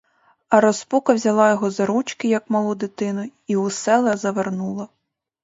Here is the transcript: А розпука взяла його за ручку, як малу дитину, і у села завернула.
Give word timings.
А 0.49 0.61
розпука 0.61 1.13
взяла 1.13 1.49
його 1.49 1.71
за 1.71 1.85
ручку, 1.85 2.27
як 2.27 2.49
малу 2.49 2.75
дитину, 2.75 3.31
і 3.47 3.55
у 3.57 3.69
села 3.69 4.17
завернула. 4.17 4.87